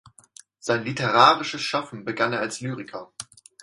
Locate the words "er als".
2.33-2.59